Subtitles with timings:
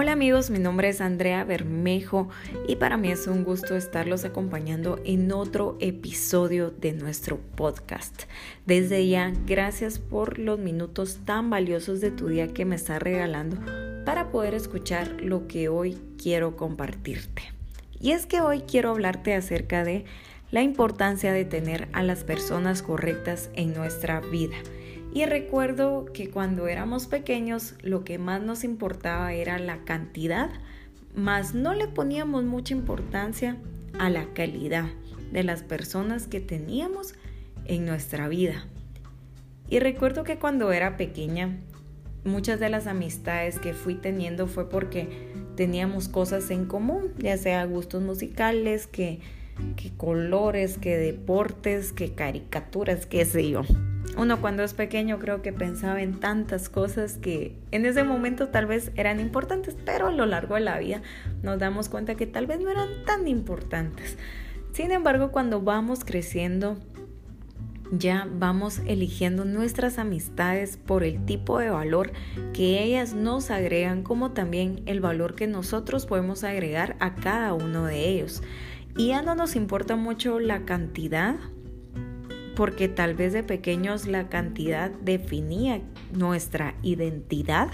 [0.00, 2.30] Hola amigos, mi nombre es Andrea Bermejo
[2.66, 8.22] y para mí es un gusto estarlos acompañando en otro episodio de nuestro podcast.
[8.64, 13.58] Desde ya, gracias por los minutos tan valiosos de tu día que me estás regalando
[14.06, 17.42] para poder escuchar lo que hoy quiero compartirte.
[18.00, 20.06] Y es que hoy quiero hablarte acerca de
[20.50, 24.56] la importancia de tener a las personas correctas en nuestra vida
[25.12, 30.50] y recuerdo que cuando éramos pequeños lo que más nos importaba era la cantidad,
[31.14, 33.56] mas no le poníamos mucha importancia
[33.98, 34.86] a la calidad
[35.32, 37.14] de las personas que teníamos
[37.64, 38.66] en nuestra vida.
[39.68, 41.58] Y recuerdo que cuando era pequeña,
[42.24, 45.08] muchas de las amistades que fui teniendo fue porque
[45.56, 49.20] teníamos cosas en común, ya sea gustos musicales, que,
[49.76, 53.62] que colores, que deportes, que caricaturas, qué sé yo.
[54.16, 58.66] Uno cuando es pequeño creo que pensaba en tantas cosas que en ese momento tal
[58.66, 61.02] vez eran importantes, pero a lo largo de la vida
[61.42, 64.18] nos damos cuenta que tal vez no eran tan importantes.
[64.72, 66.76] Sin embargo, cuando vamos creciendo,
[67.92, 72.12] ya vamos eligiendo nuestras amistades por el tipo de valor
[72.52, 77.84] que ellas nos agregan, como también el valor que nosotros podemos agregar a cada uno
[77.86, 78.42] de ellos.
[78.96, 81.36] Y ya no nos importa mucho la cantidad
[82.60, 85.80] porque tal vez de pequeños la cantidad definía
[86.12, 87.68] nuestra identidad,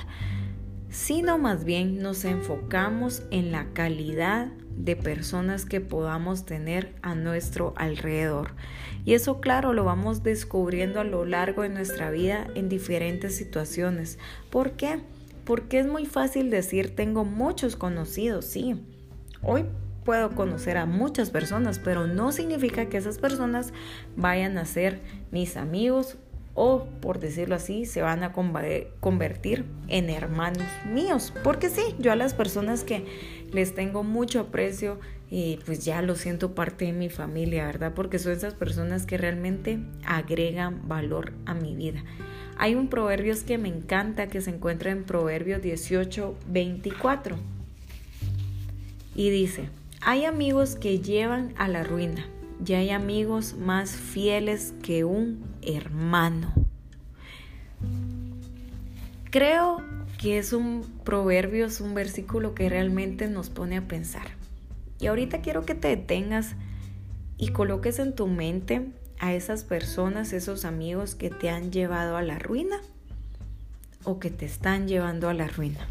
[0.90, 7.74] sino más bien nos enfocamos en la calidad de personas que podamos tener a nuestro
[7.76, 8.54] alrededor.
[9.04, 14.20] Y eso claro lo vamos descubriendo a lo largo de nuestra vida en diferentes situaciones.
[14.50, 15.00] ¿Por qué?
[15.44, 18.80] Porque es muy fácil decir tengo muchos conocidos, sí.
[19.42, 19.64] Hoy
[20.06, 23.74] puedo conocer a muchas personas, pero no significa que esas personas
[24.16, 25.00] vayan a ser
[25.32, 26.16] mis amigos
[26.54, 31.34] o, por decirlo así, se van a convertir en hermanos míos.
[31.44, 33.04] Porque sí, yo a las personas que
[33.52, 37.92] les tengo mucho aprecio, y pues ya lo siento parte de mi familia, ¿verdad?
[37.94, 42.04] Porque son esas personas que realmente agregan valor a mi vida.
[42.56, 47.36] Hay un proverbio que me encanta que se encuentra en Proverbios 18, 24.
[49.14, 49.68] Y dice,
[50.06, 52.24] hay amigos que llevan a la ruina
[52.64, 56.54] y hay amigos más fieles que un hermano.
[59.32, 59.82] Creo
[60.22, 64.28] que es un proverbio, es un versículo que realmente nos pone a pensar.
[65.00, 66.54] Y ahorita quiero que te detengas
[67.36, 68.86] y coloques en tu mente
[69.18, 72.80] a esas personas, esos amigos que te han llevado a la ruina
[74.04, 75.88] o que te están llevando a la ruina.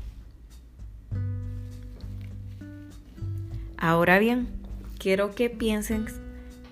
[3.86, 4.48] Ahora bien,
[4.98, 6.08] quiero que piensen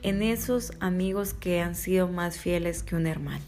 [0.01, 3.43] en esos amigos que han sido más fieles que un hermano.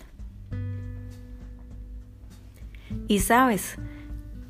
[3.08, 3.78] Y sabes,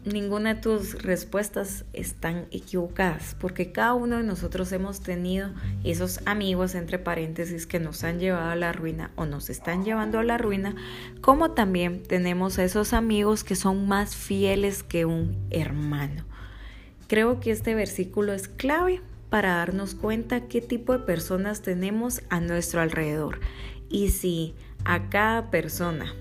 [0.03, 5.53] ninguna de tus respuestas están equivocadas, porque cada uno de nosotros hemos tenido
[5.85, 10.19] esos amigos, entre paréntesis, que nos han llevado a la ruina o nos están llevando
[10.19, 10.75] a la ruina,
[11.21, 16.25] como también tenemos a esos amigos que son más fieles que un hermano.
[17.07, 22.39] Creo que este versículo es clave para darnos cuenta qué tipo de personas tenemos a
[22.39, 23.39] nuestro alrededor.
[23.89, 24.55] Y si
[24.85, 26.13] a cada persona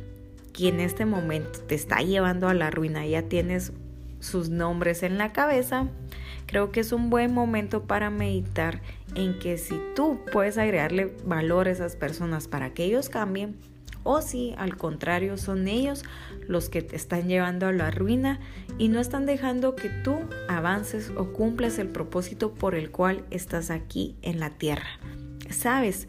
[0.53, 3.73] que en este momento te está llevando a la ruina ya tienes
[4.21, 5.89] sus nombres en la cabeza,
[6.47, 8.81] creo que es un buen momento para meditar
[9.15, 13.57] en que si tú puedes agregarle valor a esas personas para que ellos cambien,
[14.05, 16.05] o si al contrario son ellos
[16.47, 18.39] los que te están llevando a la ruina
[18.79, 23.71] y no están dejando que tú avances o cumplas el propósito por el cual estás
[23.71, 24.87] aquí en la tierra.
[25.51, 26.07] ¿Sabes?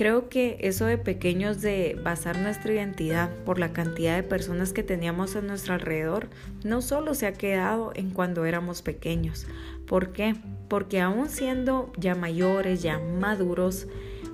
[0.00, 4.82] Creo que eso de pequeños de basar nuestra identidad por la cantidad de personas que
[4.82, 6.28] teníamos a nuestro alrededor
[6.64, 9.46] no solo se ha quedado en cuando éramos pequeños.
[9.86, 10.36] ¿Por qué?
[10.68, 13.88] Porque aún siendo ya mayores, ya maduros,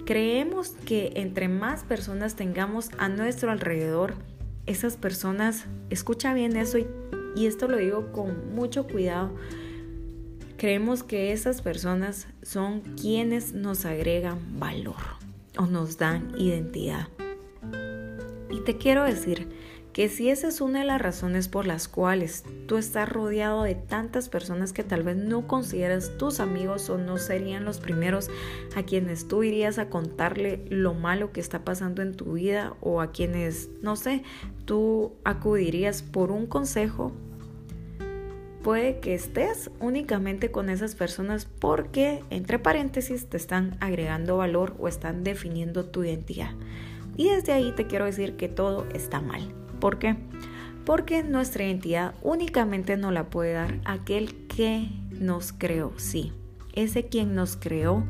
[0.07, 4.15] Creemos que entre más personas tengamos a nuestro alrededor,
[4.65, 6.87] esas personas, escucha bien eso y,
[7.45, 9.35] esto lo digo con mucho cuidado,
[10.57, 14.95] creemos que esas personas son quienes nos agregan valor
[15.59, 17.09] o nos dan identidad.
[18.49, 19.49] Y te quiero decir
[19.97, 23.75] que si esa es una de las razones por las cuales tú estás rodeado de
[23.75, 28.29] tantas personas que tal vez no consideras tus amigos o no serían los primeros
[28.77, 33.01] a quienes tú irías a contarle lo malo que está pasando en tu vida o
[33.01, 34.23] a quienes, no sé,
[34.67, 37.13] tú acudirías por un consejo,
[38.63, 44.89] puede que estés únicamente con esas personas porque, entre paréntesis, te están agregando valor o
[44.89, 46.51] están definiendo tu identidad.
[47.17, 49.66] Y desde ahí te quiero decir que todo está mal.
[49.79, 50.17] ¿Por qué?
[50.87, 56.33] porque nuestra identidad únicamente nos la puede dar aquel que nos creó, sí,
[56.75, 58.05] ese quien nos creó,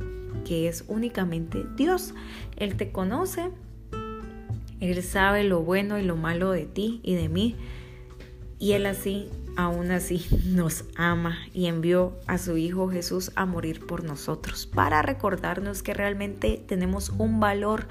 [0.44, 2.14] que es únicamente Dios.
[2.56, 3.50] Él te conoce,
[4.78, 7.56] Él sabe lo bueno y lo malo de ti y de mí,
[8.58, 13.84] y Él así aún así nos ama y envió a su Hijo Jesús a morir
[13.84, 17.88] por nosotros, para recordarnos que realmente tenemos un valor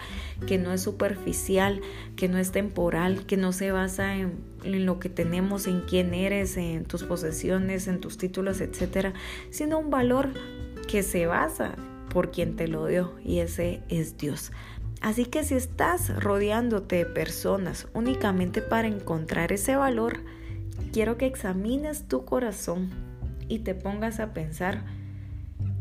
[0.48, 1.82] que no es superficial,
[2.16, 4.34] que no es temporal, que no se basa en,
[4.64, 9.14] lo que tenemos, en quién eres, en tus posesiones, en tus títulos, etcétera,
[9.50, 10.30] sino un valor
[10.88, 11.76] que se basa
[12.10, 14.52] por quien te lo dio y ese es Dios.
[15.02, 20.22] Así que si estás rodeándote de personas únicamente para encontrar ese valor,
[20.96, 22.90] quiero que examines tu corazón
[23.50, 24.86] y te pongas a pensar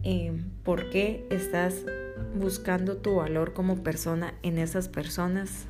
[0.02, 1.84] en por qué estás
[2.34, 5.66] buscando tu valor como persona en esas personas.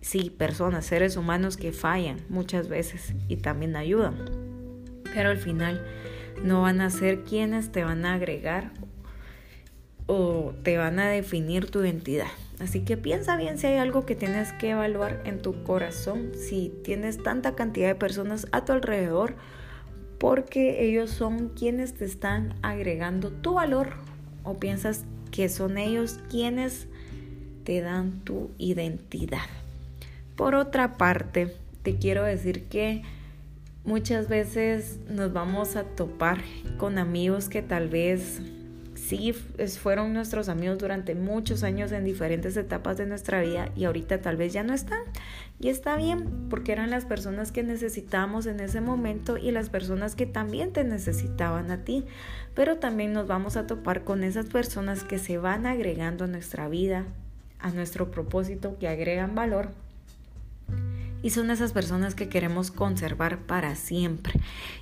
[0.00, 4.16] Sí, personas, seres humanos que fallan muchas veces y también ayudan.
[5.14, 5.86] Pero al final
[6.42, 8.72] no van a ser quienes te van a agregar
[10.08, 12.32] o te van a definir tu identidad.
[12.62, 16.72] Así que piensa bien si hay algo que tienes que evaluar en tu corazón, si
[16.84, 19.34] tienes tanta cantidad de personas a tu alrededor,
[20.18, 23.94] porque ellos son quienes te están agregando tu valor
[24.44, 26.86] o piensas que son ellos quienes
[27.64, 29.48] te dan tu identidad.
[30.36, 33.02] Por otra parte, te quiero decir que
[33.84, 36.38] muchas veces nos vamos a topar
[36.78, 38.40] con amigos que tal vez
[39.12, 39.32] sí
[39.78, 44.36] fueron nuestros amigos durante muchos años en diferentes etapas de nuestra vida y ahorita tal
[44.36, 45.02] vez ya no están.
[45.60, 50.14] Y está bien, porque eran las personas que necesitábamos en ese momento y las personas
[50.14, 52.04] que también te necesitaban a ti.
[52.54, 56.68] Pero también nos vamos a topar con esas personas que se van agregando a nuestra
[56.68, 57.04] vida,
[57.58, 59.70] a nuestro propósito, que agregan valor
[61.22, 64.34] y son esas personas que queremos conservar para siempre.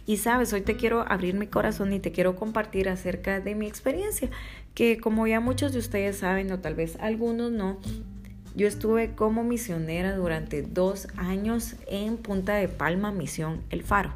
[0.06, 3.66] Y sabes, hoy te quiero abrir mi corazón y te quiero compartir acerca de mi
[3.66, 4.31] experiencia,
[4.75, 7.78] que como ya muchos de ustedes saben o tal vez algunos no,
[8.56, 14.12] yo estuve como misionera durante dos años en Punta de Palma, Misión El Faro.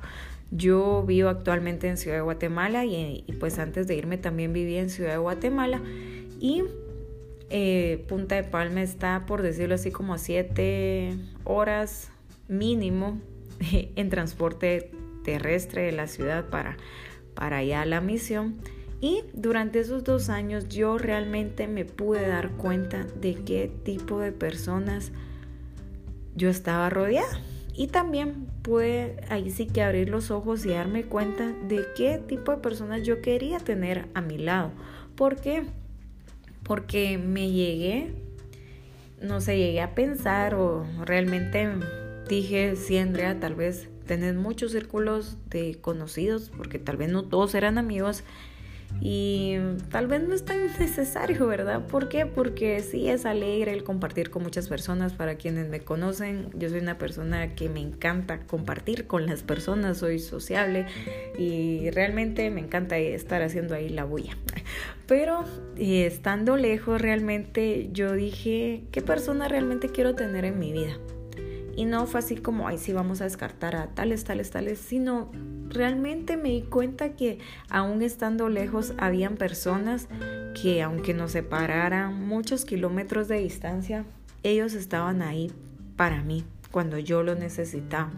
[0.50, 4.90] Yo vivo actualmente en Ciudad de Guatemala y, pues antes de irme también viví en
[4.90, 5.80] Ciudad de Guatemala
[6.40, 6.64] y
[7.50, 12.10] eh, Punta de Palma está, por decirlo así, como a siete horas
[12.48, 13.20] mínimo
[13.96, 14.90] en transporte
[15.24, 16.76] terrestre de la ciudad para,
[17.34, 18.56] para allá a la misión.
[19.00, 24.32] Y durante esos dos años yo realmente me pude dar cuenta de qué tipo de
[24.32, 25.12] personas
[26.34, 27.40] yo estaba rodeada.
[27.76, 32.52] Y también pude ahí sí que abrir los ojos y darme cuenta de qué tipo
[32.52, 34.70] de personas yo quería tener a mi lado.
[35.16, 35.64] ¿Por qué?
[36.62, 38.14] Porque me llegué,
[39.20, 41.68] no sé, llegué a pensar o realmente
[42.28, 47.54] dije, sí, Andrea, tal vez tenés muchos círculos de conocidos, porque tal vez no todos
[47.54, 48.24] eran amigos,
[49.00, 49.56] y
[49.90, 51.86] tal vez no es tan necesario, ¿verdad?
[51.86, 52.26] ¿Por qué?
[52.26, 55.12] Porque sí es alegre el compartir con muchas personas.
[55.12, 59.98] Para quienes me conocen, yo soy una persona que me encanta compartir con las personas,
[59.98, 60.86] soy sociable
[61.38, 64.36] y realmente me encanta estar haciendo ahí la bulla.
[65.06, 65.44] Pero
[65.76, 70.96] eh, estando lejos, realmente yo dije, ¿qué persona realmente quiero tener en mi vida?
[71.76, 75.30] Y no fue así como, ay, sí, vamos a descartar a tales, tales, tales, sino
[75.68, 77.38] realmente me di cuenta que
[77.68, 80.08] aún estando lejos, habían personas
[80.60, 84.04] que aunque nos separaran muchos kilómetros de distancia,
[84.42, 85.50] ellos estaban ahí
[85.96, 88.10] para mí cuando yo lo necesitaba.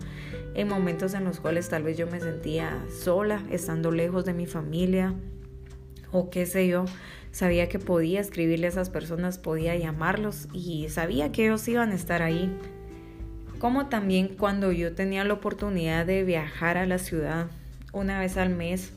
[0.54, 4.46] En momentos en los cuales tal vez yo me sentía sola, estando lejos de mi
[4.46, 5.14] familia,
[6.12, 6.86] o qué sé yo,
[7.32, 11.94] sabía que podía escribirle a esas personas, podía llamarlos y sabía que ellos iban a
[11.94, 12.50] estar ahí
[13.58, 17.46] como también cuando yo tenía la oportunidad de viajar a la ciudad
[17.92, 18.92] una vez al mes,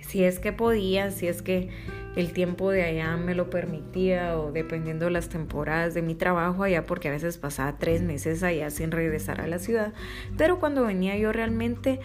[0.00, 1.70] si es que podía, si es que
[2.16, 6.62] el tiempo de allá me lo permitía o dependiendo de las temporadas de mi trabajo
[6.62, 9.92] allá, porque a veces pasaba tres meses allá sin regresar a la ciudad,
[10.36, 12.00] pero cuando venía yo realmente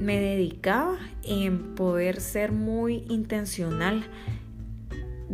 [0.00, 4.04] me dedicaba en poder ser muy intencional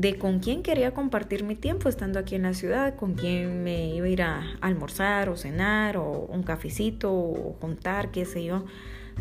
[0.00, 3.94] de con quién quería compartir mi tiempo estando aquí en la ciudad, con quién me
[3.94, 8.64] iba a ir a almorzar o cenar o un cafecito o juntar, qué sé yo,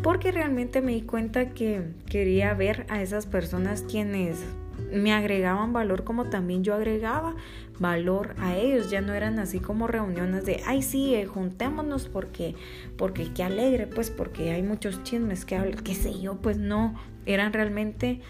[0.02, 4.42] porque realmente me di cuenta que quería ver a esas personas quienes
[4.90, 7.36] me agregaban valor como también yo agregaba
[7.78, 8.90] valor a ellos.
[8.90, 12.54] Ya no eran así como reuniones de, ay sí, eh, juntémonos porque,
[12.96, 16.94] porque qué alegre, pues porque hay muchos chismes que hablan, qué sé yo, pues no,
[17.26, 18.22] eran realmente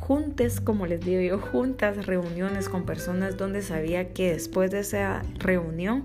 [0.00, 5.22] juntes, como les digo yo, juntas, reuniones con personas donde sabía que después de esa
[5.38, 6.04] reunión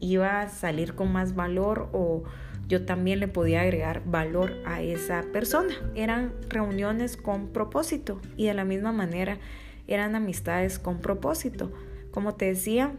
[0.00, 2.24] iba a salir con más valor o
[2.68, 5.74] yo también le podía agregar valor a esa persona.
[5.94, 9.38] Eran reuniones con propósito y de la misma manera
[9.86, 11.72] eran amistades con propósito.
[12.10, 12.92] Como te decía,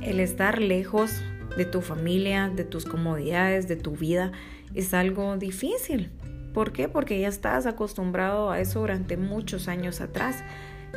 [0.00, 1.22] el estar lejos
[1.58, 4.32] de tu familia, de tus comodidades, de tu vida,
[4.74, 6.10] es algo difícil.
[6.54, 6.88] ¿Por qué?
[6.88, 10.42] Porque ya estás acostumbrado a eso durante muchos años atrás.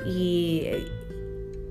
[0.05, 0.67] Y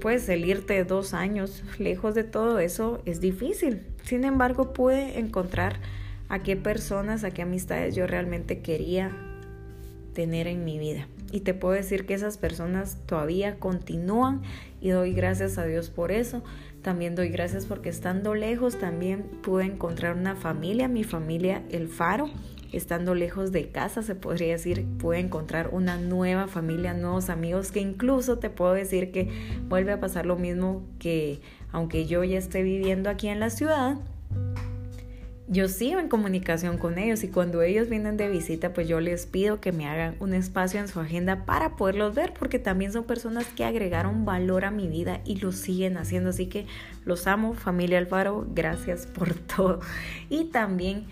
[0.00, 3.82] pues el irte dos años lejos de todo eso es difícil.
[4.02, 5.76] Sin embargo, pude encontrar
[6.28, 9.12] a qué personas, a qué amistades yo realmente quería
[10.12, 11.06] tener en mi vida.
[11.30, 14.42] Y te puedo decir que esas personas todavía continúan
[14.80, 16.42] y doy gracias a Dios por eso.
[16.82, 22.30] También doy gracias porque estando lejos también pude encontrar una familia, mi familia El Faro.
[22.76, 27.80] Estando lejos de casa, se podría decir, pude encontrar una nueva familia, nuevos amigos, que
[27.80, 29.30] incluso te puedo decir que
[29.68, 31.40] vuelve a pasar lo mismo que
[31.72, 33.96] aunque yo ya esté viviendo aquí en la ciudad,
[35.48, 39.26] yo sigo en comunicación con ellos y cuando ellos vienen de visita, pues yo les
[39.26, 43.04] pido que me hagan un espacio en su agenda para poderlos ver, porque también son
[43.04, 46.30] personas que agregaron valor a mi vida y lo siguen haciendo.
[46.30, 46.66] Así que
[47.04, 49.80] los amo, familia Alfaro, gracias por todo.
[50.28, 51.06] Y también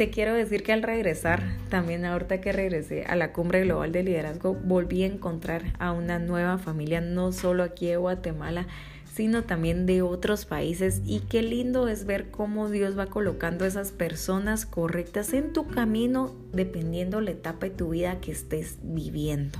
[0.00, 4.02] te quiero decir que al regresar, también ahorita que regresé a la cumbre global de
[4.02, 8.66] liderazgo, volví a encontrar a una nueva familia, no solo aquí de Guatemala,
[9.12, 13.92] sino también de otros países y qué lindo es ver cómo Dios va colocando esas
[13.92, 19.58] personas correctas en tu camino dependiendo la etapa de tu vida que estés viviendo.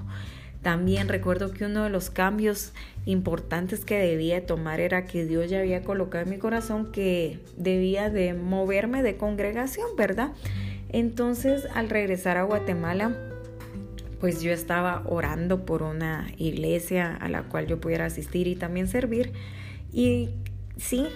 [0.63, 2.73] También recuerdo que uno de los cambios
[3.07, 8.11] importantes que debía tomar era que Dios ya había colocado en mi corazón que debía
[8.11, 10.33] de moverme de congregación, ¿verdad?
[10.91, 13.17] Entonces al regresar a Guatemala,
[14.21, 18.87] pues yo estaba orando por una iglesia a la cual yo pudiera asistir y también
[18.87, 19.33] servir.
[19.93, 20.29] Y
[20.77, 21.07] sí,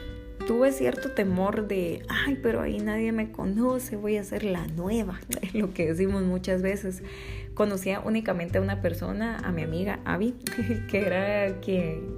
[0.47, 5.21] tuve cierto temor de, ay, pero ahí nadie me conoce, voy a ser la nueva,
[5.53, 7.03] lo que decimos muchas veces.
[7.55, 10.35] Conocía únicamente a una persona, a mi amiga Abby,
[10.91, 11.61] que era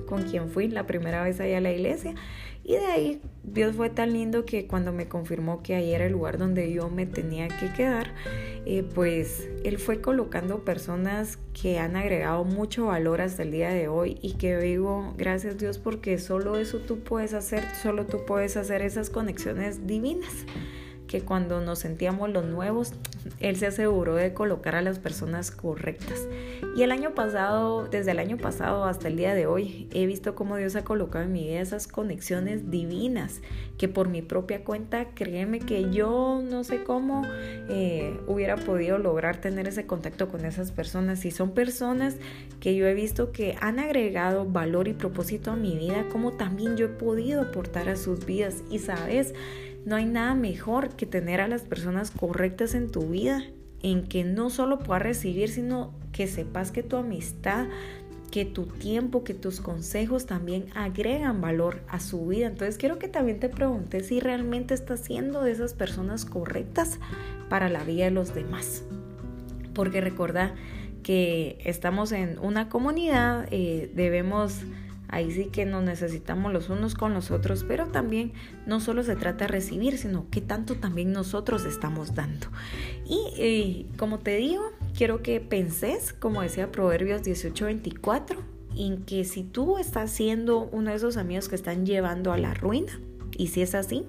[0.06, 2.14] con quien fui la primera vez allá a la iglesia.
[2.64, 6.12] Y de ahí Dios fue tan lindo que cuando me confirmó que ahí era el
[6.12, 8.12] lugar donde yo me tenía que quedar,
[8.64, 13.86] eh, pues Él fue colocando personas que han agregado mucho valor hasta el día de
[13.86, 18.56] hoy y que digo, gracias Dios porque solo eso tú puedes hacer, solo tú puedes
[18.56, 20.46] hacer esas conexiones divinas
[21.06, 22.92] que cuando nos sentíamos los nuevos,
[23.40, 26.26] él se aseguró de colocar a las personas correctas.
[26.76, 30.34] Y el año pasado, desde el año pasado hasta el día de hoy, he visto
[30.34, 33.40] cómo Dios ha colocado en mi vida esas conexiones divinas,
[33.78, 37.22] que por mi propia cuenta, créeme que yo no sé cómo
[37.68, 41.24] eh, hubiera podido lograr tener ese contacto con esas personas.
[41.24, 42.16] Y son personas
[42.60, 46.76] que yo he visto que han agregado valor y propósito a mi vida, como también
[46.76, 48.62] yo he podido aportar a sus vidas.
[48.70, 49.34] Y sabes,
[49.86, 53.44] no hay nada mejor que tener a las personas correctas en tu vida,
[53.82, 57.68] en que no solo puedas recibir, sino que sepas que tu amistad,
[58.32, 62.48] que tu tiempo, que tus consejos también agregan valor a su vida.
[62.48, 66.98] Entonces quiero que también te preguntes si realmente estás siendo de esas personas correctas
[67.48, 68.82] para la vida de los demás.
[69.72, 70.56] Porque recuerda
[71.04, 74.62] que estamos en una comunidad, eh, debemos
[75.08, 78.32] Ahí sí que nos necesitamos los unos con los otros, pero también
[78.66, 82.48] no solo se trata de recibir, sino que tanto también nosotros estamos dando.
[83.06, 84.62] Y eh, como te digo,
[84.96, 88.36] quiero que penses, como decía Proverbios 18:24,
[88.76, 92.54] en que si tú estás siendo uno de esos amigos que están llevando a la
[92.54, 93.00] ruina,
[93.38, 94.04] y si es así,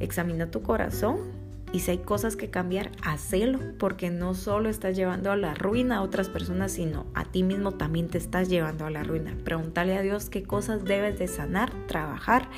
[0.00, 1.35] examina tu corazón
[1.72, 5.96] y si hay cosas que cambiar, hacelo, porque no solo estás llevando a la ruina
[5.96, 9.36] a otras personas, sino a ti mismo también te estás llevando a la ruina.
[9.44, 12.48] Pregúntale a Dios qué cosas debes de sanar, trabajar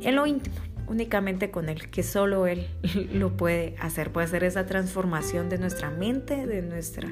[0.00, 0.56] en lo íntimo,
[0.86, 2.66] únicamente con Él, que solo Él
[3.12, 4.12] lo puede hacer.
[4.12, 7.10] Puede hacer esa transformación de nuestra mente, de nuestra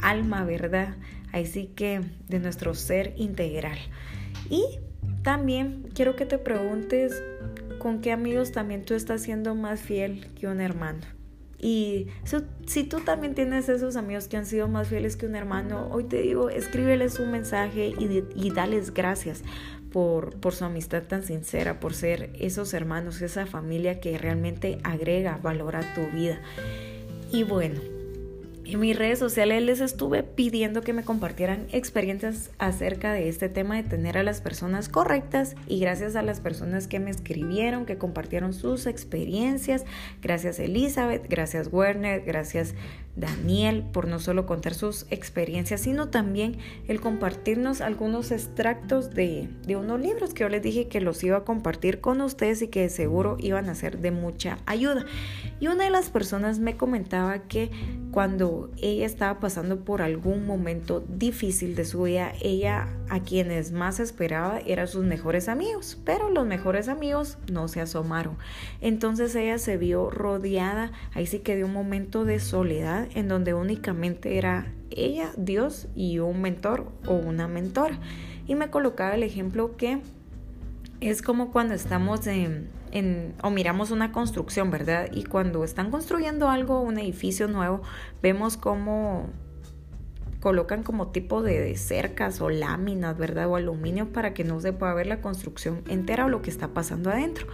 [0.00, 0.96] alma, ¿verdad?
[1.32, 3.78] Así que de nuestro ser integral.
[4.50, 4.64] Y
[5.22, 7.22] también quiero que te preguntes
[7.78, 11.00] con qué amigos también tú estás siendo más fiel que un hermano.
[11.60, 12.06] Y
[12.66, 16.04] si tú también tienes esos amigos que han sido más fieles que un hermano, hoy
[16.04, 19.42] te digo, escríbeles un mensaje y, y dales gracias
[19.90, 25.38] por, por su amistad tan sincera, por ser esos hermanos, esa familia que realmente agrega
[25.42, 26.40] valor a tu vida.
[27.32, 27.80] Y bueno,
[28.68, 33.76] en mis redes sociales les estuve pidiendo que me compartieran experiencias acerca de este tema
[33.76, 37.96] de tener a las personas correctas y gracias a las personas que me escribieron, que
[37.96, 39.86] compartieron sus experiencias,
[40.20, 42.74] gracias Elizabeth, gracias Werner, gracias
[43.18, 49.76] Daniel por no solo contar sus experiencias, sino también el compartirnos algunos extractos de, de,
[49.76, 52.82] unos libros que yo les dije que los iba a compartir con ustedes y que
[52.82, 55.04] de seguro iban a ser de mucha ayuda.
[55.60, 57.70] Y una de las personas me comentaba que
[58.10, 64.00] cuando ella estaba pasando por algún momento difícil de su vida, ella a quienes más
[64.00, 68.36] esperaba eran sus mejores amigos, pero los mejores amigos no se asomaron.
[68.80, 73.54] Entonces ella se vio rodeada, ahí sí que de un momento de soledad en donde
[73.54, 77.98] únicamente era ella, Dios y un mentor o una mentora.
[78.46, 80.00] Y me colocaba el ejemplo que
[81.00, 82.70] es como cuando estamos en,
[83.42, 85.08] o miramos una construcción, ¿verdad?
[85.12, 87.82] Y cuando están construyendo algo, un edificio nuevo,
[88.22, 89.28] vemos cómo
[90.40, 93.48] colocan como tipo de cercas o láminas, ¿verdad?
[93.48, 96.68] O aluminio para que no se pueda ver la construcción entera o lo que está
[96.68, 97.46] pasando adentro.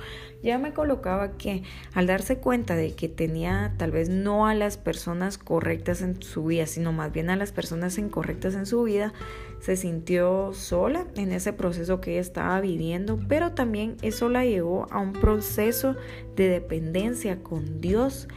[0.42, 1.62] Ya me colocaba que
[1.94, 6.44] al darse cuenta de que tenía tal vez no a las personas correctas en su
[6.44, 9.14] vida, sino más bien a las personas incorrectas en su vida,
[9.60, 14.86] se sintió sola en ese proceso que ella estaba viviendo, pero también eso la llevó
[14.90, 15.96] a un proceso
[16.36, 18.28] de dependencia con Dios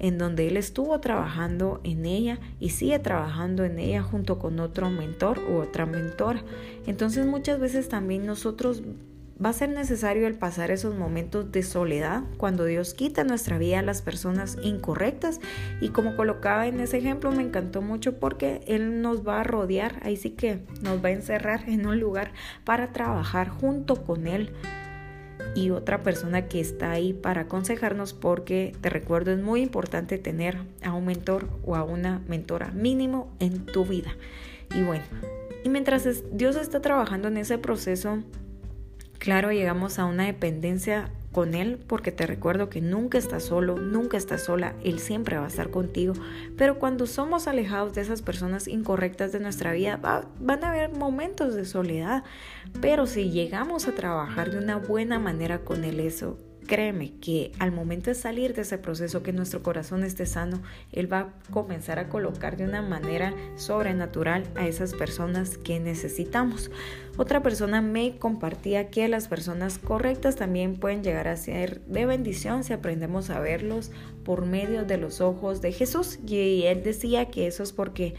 [0.00, 4.90] en donde él estuvo trabajando en ella y sigue trabajando en ella junto con otro
[4.90, 6.42] mentor u otra mentora.
[6.86, 8.82] Entonces muchas veces también nosotros
[9.42, 13.78] va a ser necesario el pasar esos momentos de soledad cuando Dios quita nuestra vida
[13.78, 15.40] a las personas incorrectas
[15.80, 20.00] y como colocaba en ese ejemplo me encantó mucho porque Él nos va a rodear,
[20.02, 22.32] ahí sí que nos va a encerrar en un lugar
[22.64, 24.50] para trabajar junto con Él
[25.54, 30.58] y otra persona que está ahí para aconsejarnos porque te recuerdo es muy importante tener
[30.82, 34.14] a un mentor o a una mentora mínimo en tu vida.
[34.74, 35.04] Y bueno,
[35.64, 38.22] y mientras Dios está trabajando en ese proceso,
[39.18, 44.16] claro, llegamos a una dependencia con Él porque te recuerdo que nunca estás solo, nunca
[44.16, 46.14] estás sola, Él siempre va a estar contigo.
[46.56, 49.98] Pero cuando somos alejados de esas personas incorrectas de nuestra vida,
[50.40, 52.24] van a haber momentos de soledad.
[52.80, 56.38] Pero si llegamos a trabajar de una buena manera con Él, eso
[56.70, 61.12] créeme que al momento de salir de ese proceso, que nuestro corazón esté sano, Él
[61.12, 66.70] va a comenzar a colocar de una manera sobrenatural a esas personas que necesitamos.
[67.16, 72.62] Otra persona me compartía que las personas correctas también pueden llegar a ser de bendición
[72.62, 73.90] si aprendemos a verlos
[74.24, 76.20] por medio de los ojos de Jesús.
[76.24, 78.14] Y él decía que eso es porque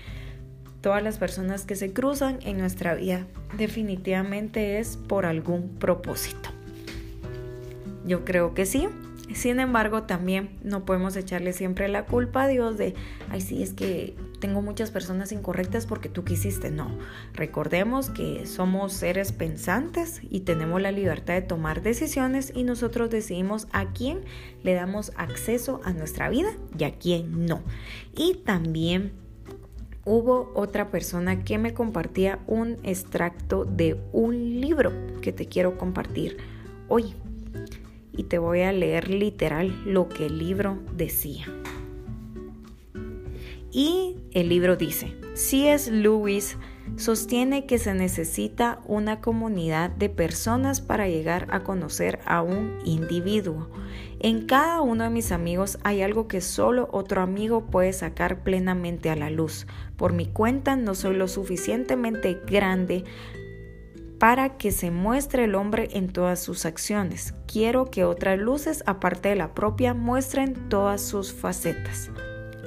[0.81, 6.49] todas las personas que se cruzan en nuestra vida definitivamente es por algún propósito.
[8.05, 8.87] Yo creo que sí.
[9.33, 12.95] Sin embargo, también no podemos echarle siempre la culpa a Dios de,
[13.29, 16.69] ay, sí, es que tengo muchas personas incorrectas porque tú quisiste.
[16.69, 16.97] No,
[17.33, 23.67] recordemos que somos seres pensantes y tenemos la libertad de tomar decisiones y nosotros decidimos
[23.71, 24.21] a quién
[24.63, 27.61] le damos acceso a nuestra vida y a quién no.
[28.17, 29.13] Y también
[30.03, 36.37] hubo otra persona que me compartía un extracto de un libro que te quiero compartir
[36.89, 37.15] hoy
[38.13, 41.45] y te voy a leer literal lo que el libro decía.
[43.71, 45.89] Y el libro dice, C.S.
[45.91, 46.57] Lewis
[46.97, 53.69] sostiene que se necesita una comunidad de personas para llegar a conocer a un individuo.
[54.19, 59.09] En cada uno de mis amigos hay algo que solo otro amigo puede sacar plenamente
[59.09, 59.67] a la luz.
[59.95, 63.05] Por mi cuenta no soy lo suficientemente grande
[64.21, 67.33] para que se muestre el hombre en todas sus acciones.
[67.47, 72.11] Quiero que otras luces, aparte de la propia, muestren todas sus facetas.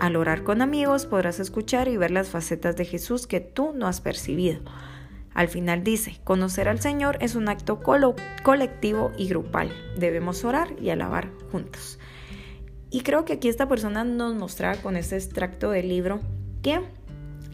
[0.01, 3.87] Al orar con amigos podrás escuchar y ver las facetas de Jesús que tú no
[3.87, 4.63] has percibido.
[5.33, 7.81] Al final dice, conocer al Señor es un acto
[8.43, 9.71] colectivo y grupal.
[9.97, 12.01] Debemos orar y alabar juntos.
[12.91, 16.19] Y creo que aquí esta persona nos mostraba con este extracto del libro
[16.63, 16.81] que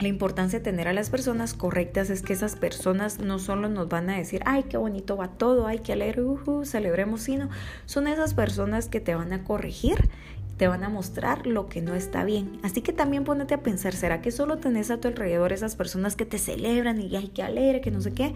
[0.00, 3.88] la importancia de tener a las personas correctas es que esas personas no solo nos
[3.88, 7.50] van a decir, ay, qué bonito va todo, ay, qué alegre, uh, celebremos, sino
[7.84, 10.08] son esas personas que te van a corregir,
[10.56, 12.58] te van a mostrar lo que no está bien.
[12.62, 16.16] Así que también ponete a pensar, ¿será que solo tenés a tu alrededor esas personas
[16.16, 18.34] que te celebran y ay, qué alegre, que no sé qué?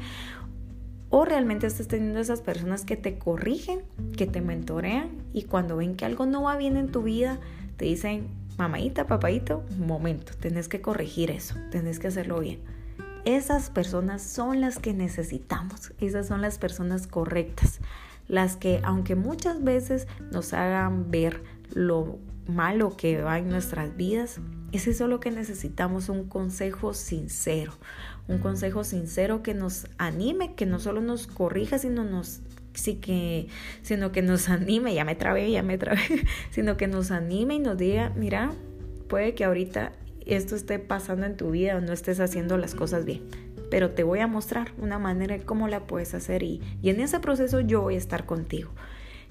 [1.08, 3.82] O realmente estás teniendo esas personas que te corrigen,
[4.16, 7.38] que te mentorean y cuando ven que algo no va bien en tu vida,
[7.76, 12.60] te dicen, Mamaita, papaito, momento, tenés que corregir eso, tenés que hacerlo bien.
[13.24, 17.80] Esas personas son las que necesitamos, esas son las personas correctas,
[18.28, 24.40] las que aunque muchas veces nos hagan ver lo malo que va en nuestras vidas,
[24.72, 27.72] es eso lo que necesitamos, un consejo sincero,
[28.28, 32.40] un consejo sincero que nos anime, que no solo nos corrija, sino nos
[32.74, 33.48] sí que,
[33.82, 36.00] sino que nos anime, ya me trabé, ya me trabé,
[36.50, 38.52] sino que nos anime y nos diga, mira,
[39.08, 39.92] puede que ahorita
[40.26, 43.22] esto esté pasando en tu vida o no estés haciendo las cosas bien.
[43.70, 47.00] Pero te voy a mostrar una manera de cómo la puedes hacer y, y en
[47.00, 48.70] ese proceso yo voy a estar contigo.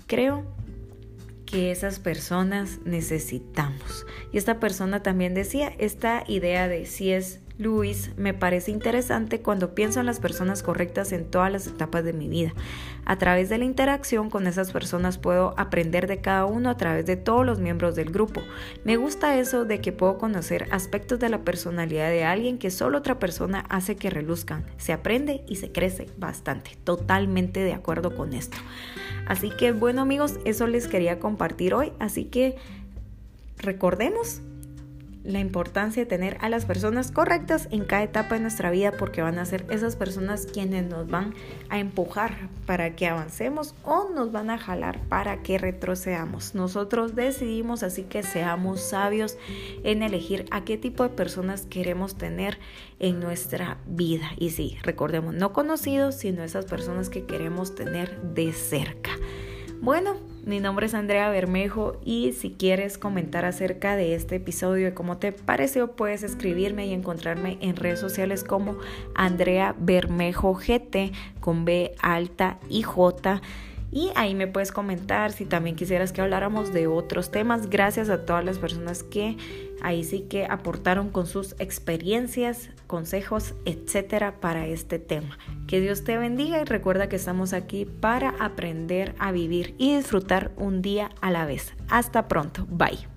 [0.07, 0.45] Creo
[1.45, 4.05] que esas personas necesitamos.
[4.31, 9.75] Y esta persona también decía esta idea de si es Luis, me parece interesante cuando
[9.75, 12.51] pienso en las personas correctas en todas las etapas de mi vida.
[13.05, 17.05] A través de la interacción con esas personas puedo aprender de cada uno a través
[17.05, 18.41] de todos los miembros del grupo.
[18.83, 22.97] Me gusta eso de que puedo conocer aspectos de la personalidad de alguien que solo
[22.97, 24.65] otra persona hace que reluzcan.
[24.77, 26.71] Se aprende y se crece bastante.
[26.83, 28.57] Totalmente de acuerdo con esto.
[29.27, 31.93] Así que bueno amigos, eso les quería compartir hoy.
[31.99, 32.55] Así que
[33.57, 34.41] recordemos
[35.23, 39.21] la importancia de tener a las personas correctas en cada etapa de nuestra vida porque
[39.21, 41.33] van a ser esas personas quienes nos van
[41.69, 46.55] a empujar para que avancemos o nos van a jalar para que retrocedamos.
[46.55, 49.37] Nosotros decidimos así que seamos sabios
[49.83, 52.59] en elegir a qué tipo de personas queremos tener
[52.99, 54.31] en nuestra vida.
[54.37, 59.11] Y sí, recordemos, no conocidos, sino esas personas que queremos tener de cerca.
[59.81, 64.91] Bueno, mi nombre es Andrea Bermejo y si quieres comentar acerca de este episodio y
[64.91, 68.77] cómo te pareció, puedes escribirme y encontrarme en redes sociales como
[69.15, 73.41] Andrea Bermejo GT con B alta y J.
[73.91, 77.69] Y ahí me puedes comentar si también quisieras que habláramos de otros temas.
[77.69, 79.37] Gracias a todas las personas que
[79.83, 85.37] ahí sí que aportaron con sus experiencias, consejos, etcétera, para este tema.
[85.67, 90.51] Que Dios te bendiga y recuerda que estamos aquí para aprender a vivir y disfrutar
[90.57, 91.73] un día a la vez.
[91.89, 92.65] Hasta pronto.
[92.69, 93.12] Bye.